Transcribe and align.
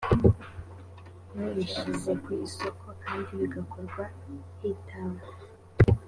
n 1.33 1.35
uyishyize 1.45 2.11
ku 2.23 2.29
isoko 2.45 2.85
kandi 3.03 3.29
bigakorwa 3.39 4.03
hitawe 4.59 5.19